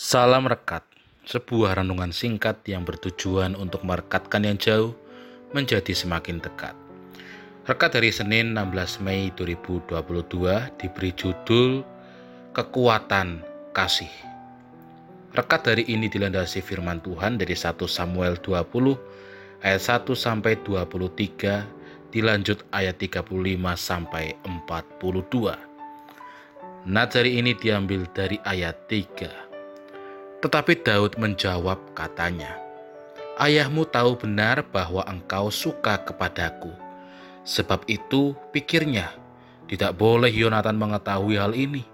[0.00, 0.80] Salam Rekat,
[1.28, 4.96] sebuah renungan singkat yang bertujuan untuk merekatkan yang jauh
[5.52, 6.72] menjadi semakin dekat.
[7.68, 9.92] Rekat dari Senin 16 Mei 2022
[10.80, 11.84] diberi judul
[12.56, 13.44] Kekuatan
[13.76, 14.08] Kasih.
[15.36, 18.96] Rekat dari ini dilandasi firman Tuhan dari 1 Samuel 20
[19.60, 23.36] ayat 1 sampai 23 dilanjut ayat 35
[23.76, 26.88] sampai 42.
[26.88, 29.49] Nadzari ini diambil dari ayat 3.
[30.40, 32.56] Tetapi Daud menjawab katanya,
[33.40, 36.72] Ayahmu tahu benar bahwa engkau suka kepadaku.
[37.44, 39.12] Sebab itu pikirnya,
[39.64, 41.84] tidak boleh Yonatan mengetahui hal ini.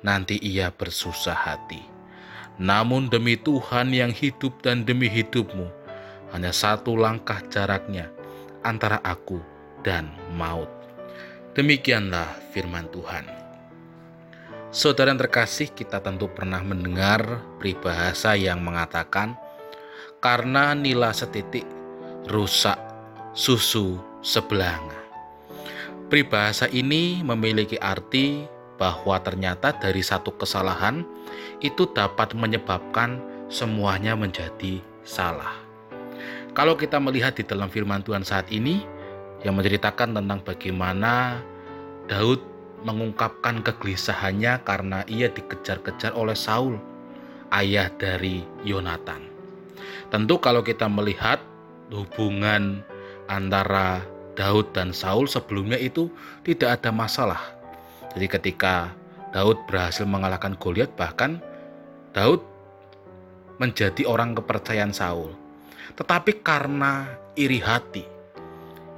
[0.00, 1.84] Nanti ia bersusah hati.
[2.56, 5.68] Namun demi Tuhan yang hidup dan demi hidupmu,
[6.32, 8.08] hanya satu langkah jaraknya
[8.64, 9.40] antara aku
[9.80, 10.68] dan maut.
[11.52, 13.37] Demikianlah firman Tuhan.
[14.68, 19.32] Saudara yang terkasih, kita tentu pernah mendengar peribahasa yang mengatakan,
[20.20, 21.64] "Karena nila setitik
[22.28, 22.76] rusak
[23.32, 25.00] susu sebelanga."
[26.12, 28.44] Peribahasa ini memiliki arti
[28.76, 31.00] bahwa ternyata dari satu kesalahan
[31.64, 35.56] itu dapat menyebabkan semuanya menjadi salah.
[36.52, 38.84] Kalau kita melihat di dalam firman Tuhan saat ini
[39.48, 41.40] yang menceritakan tentang bagaimana
[42.04, 46.78] Daud mengungkapkan kegelisahannya karena ia dikejar-kejar oleh Saul,
[47.50, 49.24] ayah dari Yonatan.
[50.08, 51.42] Tentu kalau kita melihat
[51.90, 52.80] hubungan
[53.28, 54.04] antara
[54.38, 56.08] Daud dan Saul sebelumnya itu
[56.46, 57.42] tidak ada masalah.
[58.14, 58.94] Jadi ketika
[59.34, 61.42] Daud berhasil mengalahkan Goliat bahkan
[62.16, 62.40] Daud
[63.58, 65.34] menjadi orang kepercayaan Saul.
[65.98, 68.06] Tetapi karena iri hati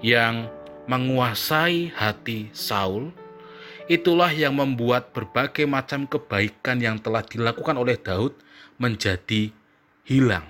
[0.05, 0.47] yang
[0.85, 3.11] menguasai hati Saul,
[3.91, 8.39] Itulah yang membuat berbagai macam kebaikan yang telah dilakukan oleh Daud
[8.79, 9.51] menjadi
[10.07, 10.47] hilang.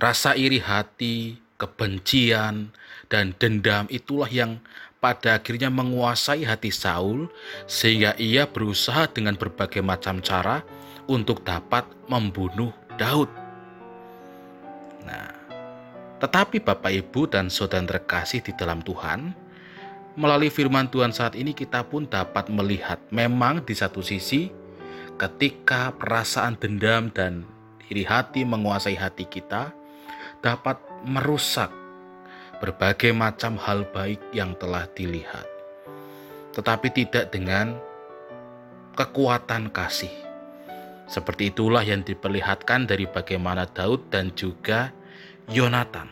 [0.00, 2.72] Rasa iri hati, kebencian,
[3.12, 4.56] dan dendam itulah yang
[5.04, 7.28] pada akhirnya menguasai hati Saul,
[7.68, 10.64] sehingga ia berusaha dengan berbagai macam cara
[11.04, 13.28] untuk dapat membunuh Daud.
[15.04, 15.28] Nah,
[16.24, 19.41] tetapi Bapak, Ibu, dan saudara terkasih di dalam Tuhan,
[20.12, 24.52] Melalui firman Tuhan saat ini kita pun dapat melihat memang di satu sisi
[25.16, 27.48] ketika perasaan dendam dan
[27.88, 29.72] iri hati menguasai hati kita
[30.44, 30.76] dapat
[31.08, 31.72] merusak
[32.60, 35.48] berbagai macam hal baik yang telah dilihat.
[36.52, 37.72] Tetapi tidak dengan
[38.92, 40.12] kekuatan kasih.
[41.08, 44.92] Seperti itulah yang diperlihatkan dari bagaimana Daud dan juga
[45.48, 46.08] Yonatan.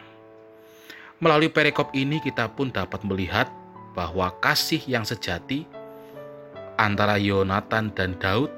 [1.21, 3.60] Melalui perikop ini kita pun dapat melihat
[4.01, 5.69] bahwa kasih yang sejati
[6.81, 8.49] antara Yonatan dan Daud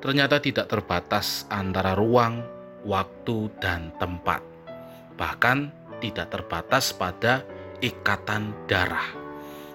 [0.00, 2.40] ternyata tidak terbatas antara ruang,
[2.88, 4.40] waktu, dan tempat.
[5.20, 5.68] Bahkan
[6.00, 7.44] tidak terbatas pada
[7.84, 9.12] ikatan darah.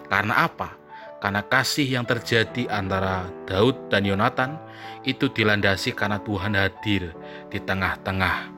[0.09, 0.73] Karena apa?
[1.21, 4.57] Karena kasih yang terjadi antara Daud dan Yonatan
[5.05, 7.13] itu dilandasi karena Tuhan hadir
[7.53, 8.49] di tengah-tengah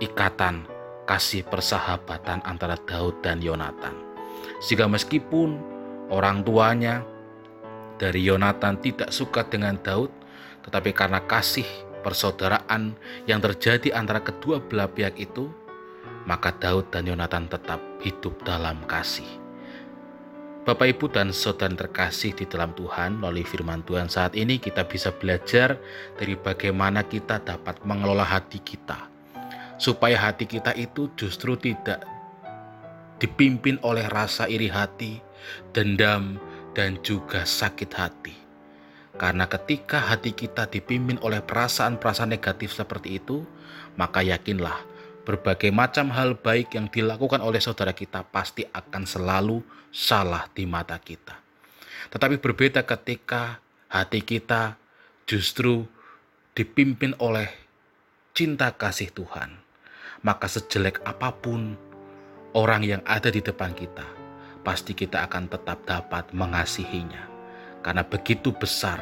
[0.00, 0.64] ikatan
[1.04, 3.92] kasih persahabatan antara Daud dan Yonatan.
[4.64, 5.73] Sehingga meskipun
[6.14, 7.02] orang tuanya
[7.98, 10.10] dari Yonatan tidak suka dengan Daud,
[10.62, 11.66] tetapi karena kasih
[12.06, 12.94] persaudaraan
[13.26, 15.50] yang terjadi antara kedua belah pihak itu,
[16.30, 19.26] maka Daud dan Yonatan tetap hidup dalam kasih.
[20.64, 25.12] Bapak, Ibu, dan saudara terkasih di dalam Tuhan, melalui firman Tuhan saat ini kita bisa
[25.12, 25.76] belajar
[26.16, 28.96] dari bagaimana kita dapat mengelola hati kita,
[29.76, 32.13] supaya hati kita itu justru tidak
[33.24, 35.16] dipimpin oleh rasa iri hati,
[35.72, 36.36] dendam,
[36.76, 38.36] dan juga sakit hati.
[39.16, 43.48] Karena ketika hati kita dipimpin oleh perasaan-perasaan negatif seperti itu,
[43.96, 44.76] maka yakinlah
[45.24, 51.00] berbagai macam hal baik yang dilakukan oleh saudara kita pasti akan selalu salah di mata
[51.00, 51.40] kita.
[52.12, 53.56] Tetapi berbeda ketika
[53.88, 54.76] hati kita
[55.24, 55.88] justru
[56.52, 57.48] dipimpin oleh
[58.36, 59.64] cinta kasih Tuhan.
[60.20, 61.80] Maka sejelek apa pun
[62.54, 64.06] orang yang ada di depan kita,
[64.62, 67.28] pasti kita akan tetap dapat mengasihinya.
[67.84, 68.96] Karena begitu besar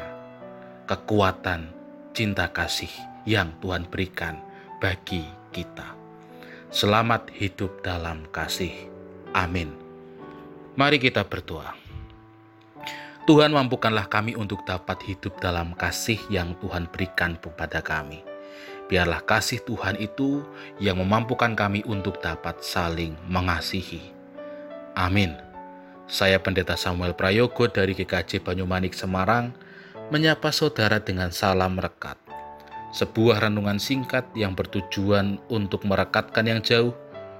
[0.89, 1.71] kekuatan
[2.11, 2.91] cinta kasih
[3.23, 4.43] yang Tuhan berikan
[4.83, 5.23] bagi
[5.55, 5.95] kita.
[6.73, 8.91] Selamat hidup dalam kasih.
[9.31, 9.71] Amin.
[10.75, 11.77] Mari kita berdoa.
[13.23, 18.32] Tuhan mampukanlah kami untuk dapat hidup dalam kasih yang Tuhan berikan kepada kami
[18.91, 20.43] Biarlah kasih Tuhan itu
[20.77, 24.11] yang memampukan kami untuk dapat saling mengasihi.
[24.93, 25.33] Amin.
[26.05, 29.55] Saya Pendeta Samuel Prayogo dari GKJ Banyumanik Semarang
[30.11, 32.19] menyapa saudara dengan salam rekat.
[32.93, 36.93] sebuah renungan singkat yang bertujuan untuk merekatkan yang jauh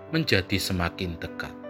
[0.10, 1.63] menjadi semakin dekat.